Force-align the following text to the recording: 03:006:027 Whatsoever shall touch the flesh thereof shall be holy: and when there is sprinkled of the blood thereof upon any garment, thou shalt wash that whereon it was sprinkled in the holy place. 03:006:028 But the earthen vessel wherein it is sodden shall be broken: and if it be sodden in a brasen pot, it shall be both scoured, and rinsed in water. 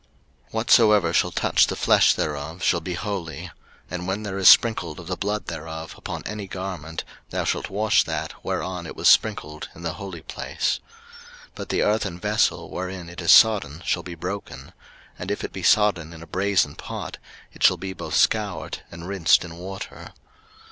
03:006:027 0.45 0.53
Whatsoever 0.53 1.13
shall 1.13 1.29
touch 1.31 1.67
the 1.67 1.75
flesh 1.75 2.15
thereof 2.15 2.63
shall 2.63 2.79
be 2.79 2.95
holy: 2.95 3.51
and 3.87 4.07
when 4.07 4.23
there 4.23 4.39
is 4.39 4.49
sprinkled 4.49 4.99
of 4.99 5.05
the 5.05 5.15
blood 5.15 5.45
thereof 5.45 5.93
upon 5.95 6.23
any 6.25 6.47
garment, 6.47 7.03
thou 7.29 7.43
shalt 7.43 7.69
wash 7.69 8.01
that 8.03 8.33
whereon 8.43 8.87
it 8.87 8.95
was 8.95 9.07
sprinkled 9.07 9.69
in 9.75 9.83
the 9.83 9.93
holy 10.01 10.23
place. 10.23 10.79
03:006:028 11.49 11.49
But 11.53 11.69
the 11.69 11.83
earthen 11.83 12.19
vessel 12.19 12.71
wherein 12.71 13.09
it 13.11 13.21
is 13.21 13.31
sodden 13.31 13.83
shall 13.85 14.01
be 14.01 14.15
broken: 14.15 14.73
and 15.19 15.29
if 15.29 15.43
it 15.43 15.53
be 15.53 15.61
sodden 15.61 16.13
in 16.13 16.23
a 16.23 16.25
brasen 16.25 16.73
pot, 16.73 17.19
it 17.53 17.61
shall 17.61 17.77
be 17.77 17.93
both 17.93 18.15
scoured, 18.15 18.81
and 18.91 19.07
rinsed 19.07 19.45
in 19.45 19.55
water. 19.55 20.13